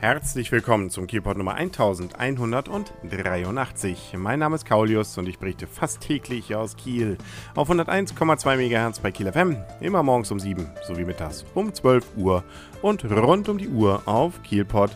[0.00, 4.14] Herzlich willkommen zum Kielpot Nummer 1183.
[4.16, 7.18] Mein Name ist Kaulius und ich berichte fast täglich aus Kiel
[7.54, 12.42] auf 101,2 MHz bei Kiel FM, immer morgens um 7 sowie mittags um 12 Uhr
[12.80, 14.94] und rund um die Uhr auf kielpot.de.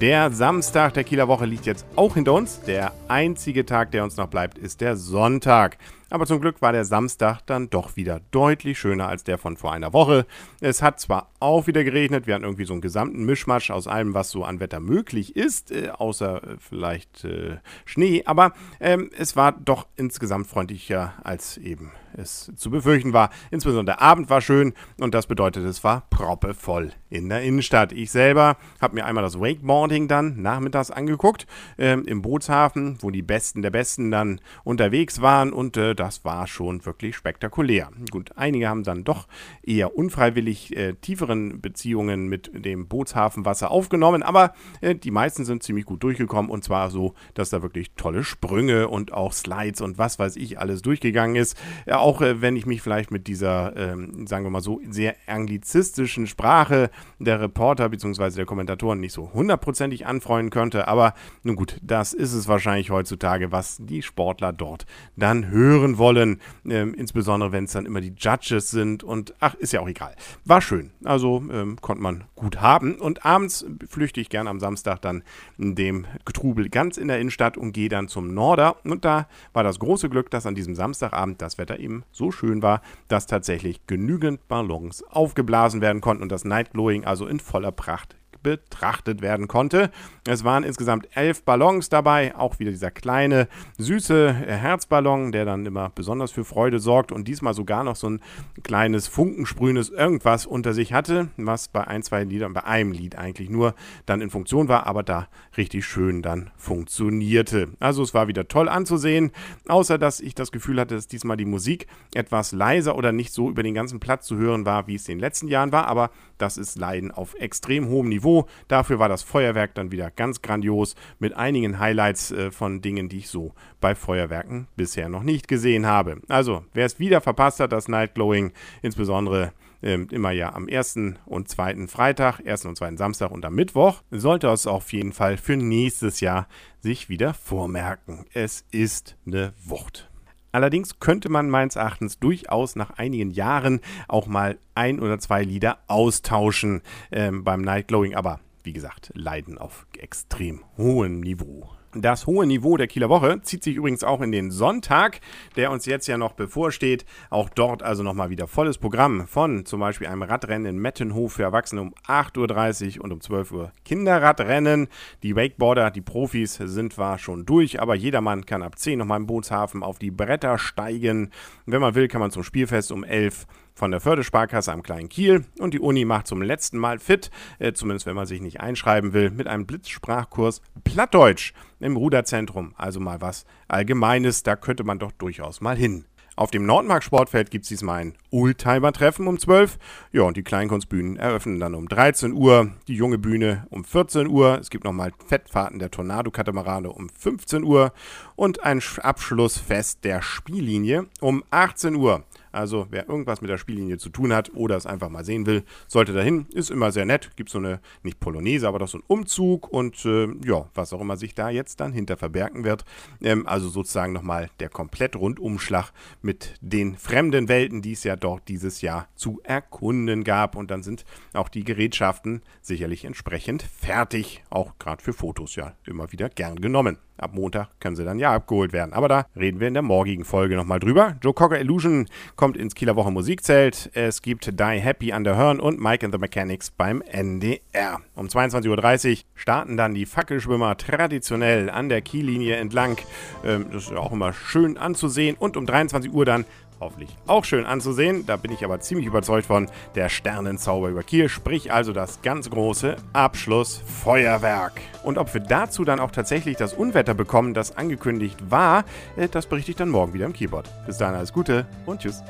[0.00, 2.60] Der Samstag der Kieler Woche liegt jetzt auch hinter uns.
[2.60, 5.78] Der einzige Tag, der uns noch bleibt, ist der Sonntag.
[6.14, 9.72] Aber zum Glück war der Samstag dann doch wieder deutlich schöner als der von vor
[9.72, 10.26] einer Woche.
[10.60, 14.14] Es hat zwar auch wieder geregnet, wir hatten irgendwie so einen gesamten Mischmasch aus allem,
[14.14, 19.34] was so an Wetter möglich ist, äh, außer äh, vielleicht äh, Schnee, aber ähm, es
[19.34, 23.30] war doch insgesamt freundlicher als eben es zu befürchten war.
[23.50, 27.92] Insbesondere der Abend war schön und das bedeutet, es war proppevoll in der Innenstadt.
[27.92, 31.46] Ich selber habe mir einmal das Wakeboarding dann nachmittags angeguckt
[31.78, 36.46] ähm, im Bootshafen, wo die Besten der Besten dann unterwegs waren und äh, das war
[36.46, 37.88] schon wirklich spektakulär.
[38.10, 39.26] Gut, einige haben dann doch
[39.62, 45.86] eher unfreiwillig äh, tieferen Beziehungen mit dem Bootshafenwasser aufgenommen, aber äh, die meisten sind ziemlich
[45.86, 50.18] gut durchgekommen und zwar so, dass da wirklich tolle Sprünge und auch Slides und was
[50.18, 51.56] weiß ich alles durchgegangen ist.
[51.86, 55.16] Ja, auch äh, wenn ich mich vielleicht mit dieser, ähm, sagen wir mal so, sehr
[55.26, 58.28] anglizistischen Sprache der Reporter bzw.
[58.36, 63.52] der Kommentatoren nicht so hundertprozentig anfreunden könnte, aber nun gut, das ist es wahrscheinlich heutzutage,
[63.52, 64.84] was die Sportler dort
[65.16, 69.72] dann hören wollen, ähm, insbesondere wenn es dann immer die Judges sind und ach, ist
[69.72, 70.14] ja auch egal.
[70.44, 72.96] War schön, also ähm, konnte man gut haben.
[72.96, 75.22] Und abends flüchte ich gerne am Samstag dann
[75.58, 78.76] dem Getrubel ganz in der Innenstadt und gehe dann zum Norder.
[78.84, 82.62] Und da war das große Glück, dass an diesem Samstagabend das Wetter eben so schön
[82.62, 88.16] war, dass tatsächlich genügend Ballons aufgeblasen werden konnten und das Nightglowing also in voller Pracht
[88.44, 89.90] betrachtet werden konnte.
[90.24, 93.48] Es waren insgesamt elf Ballons dabei, auch wieder dieser kleine,
[93.78, 98.20] süße Herzballon, der dann immer besonders für Freude sorgt und diesmal sogar noch so ein
[98.62, 103.50] kleines funkensprühendes irgendwas unter sich hatte, was bei ein, zwei Liedern, bei einem Lied eigentlich
[103.50, 103.74] nur
[104.06, 105.26] dann in Funktion war, aber da
[105.56, 107.70] richtig schön dann funktionierte.
[107.80, 109.32] Also es war wieder toll anzusehen,
[109.66, 113.48] außer dass ich das Gefühl hatte, dass diesmal die Musik etwas leiser oder nicht so
[113.48, 116.10] über den ganzen Platz zu hören war, wie es in den letzten Jahren war, aber
[116.38, 118.33] das ist Leiden auf extrem hohem Niveau.
[118.68, 123.18] Dafür war das Feuerwerk dann wieder ganz grandios mit einigen Highlights äh, von Dingen, die
[123.18, 126.20] ich so bei Feuerwerken bisher noch nicht gesehen habe.
[126.28, 128.52] Also, wer es wieder verpasst hat, das Night Glowing,
[128.82, 129.52] insbesondere
[129.82, 134.02] ähm, immer ja am ersten und zweiten Freitag, ersten und zweiten Samstag und am Mittwoch,
[134.10, 136.48] sollte es auf jeden Fall für nächstes Jahr
[136.80, 138.24] sich wieder vormerken.
[138.32, 140.10] Es ist eine Wucht.
[140.54, 145.78] Allerdings könnte man meines Erachtens durchaus nach einigen Jahren auch mal ein oder zwei Lieder
[145.88, 151.70] austauschen ähm, beim Night Glowing, aber wie gesagt, leiden auf extrem hohem Niveau.
[151.96, 155.20] Das hohe Niveau der Kieler Woche zieht sich übrigens auch in den Sonntag,
[155.54, 157.04] der uns jetzt ja noch bevorsteht.
[157.30, 161.44] Auch dort also nochmal wieder volles Programm von zum Beispiel einem Radrennen in Mettenhof für
[161.44, 164.88] Erwachsene um 8.30 Uhr und um 12 Uhr Kinderradrennen.
[165.22, 169.26] Die Wakeboarder, die Profis sind zwar schon durch, aber jedermann kann ab 10 nochmal im
[169.26, 171.30] Bootshafen auf die Bretter steigen.
[171.64, 175.08] Wenn man will, kann man zum Spielfest um 11 Uhr von der Fördersparkasse am Kleinen
[175.08, 178.60] Kiel und die Uni macht zum letzten Mal fit, äh, zumindest wenn man sich nicht
[178.60, 182.74] einschreiben will, mit einem Blitzsprachkurs Plattdeutsch im Ruderzentrum.
[182.76, 186.04] Also mal was Allgemeines, da könnte man doch durchaus mal hin.
[186.36, 189.78] Auf dem Nordmark Sportfeld gibt es diesmal ein Oldtimer-Treffen um 12.
[190.10, 194.58] Ja, und die Kleinkunstbühnen eröffnen dann um 13 Uhr, die junge Bühne um 14 Uhr.
[194.58, 197.92] Es gibt nochmal Fettfahrten der Tornado-Katamarane um 15 Uhr
[198.34, 202.24] und ein Abschlussfest der Spiellinie um 18 Uhr.
[202.54, 205.64] Also wer irgendwas mit der Spiellinie zu tun hat oder es einfach mal sehen will,
[205.86, 206.46] sollte dahin.
[206.52, 207.32] Ist immer sehr nett.
[207.36, 211.00] Gibt so eine, nicht Polonaise, aber doch so ein Umzug und äh, ja, was auch
[211.00, 212.84] immer sich da jetzt dann hinter verbergen wird.
[213.20, 218.48] Ähm, also sozusagen nochmal der komplett Rundumschlag mit den fremden Welten, die es ja dort
[218.48, 220.56] dieses Jahr zu erkunden gab.
[220.56, 224.44] Und dann sind auch die Gerätschaften sicherlich entsprechend fertig.
[224.50, 226.98] Auch gerade für Fotos ja immer wieder gern genommen.
[227.16, 228.92] Ab Montag können sie dann ja abgeholt werden.
[228.92, 231.16] Aber da reden wir in der morgigen Folge nochmal drüber.
[231.22, 233.90] Joe Cocker Illusion kommt ins Kieler Woche Musikzelt.
[233.94, 238.00] Es gibt Die Happy an der Hörn und Mike and the Mechanics beim NDR.
[238.16, 242.96] Um 22.30 Uhr starten dann die Fackelschwimmer traditionell an der Kiellinie entlang.
[243.44, 245.36] Ähm, das ist ja auch immer schön anzusehen.
[245.38, 246.44] Und um 23 Uhr dann
[246.80, 248.26] hoffentlich auch schön anzusehen.
[248.26, 252.50] Da bin ich aber ziemlich überzeugt von der Sternenzauber über Kiel, sprich also das ganz
[252.50, 254.80] große Abschlussfeuerwerk.
[255.02, 258.84] Und ob wir dazu dann auch tatsächlich das Unwetter bekommen, das angekündigt war,
[259.16, 260.68] äh, das berichte ich dann morgen wieder im Keyboard.
[260.86, 262.22] Bis dahin alles Gute und tschüss.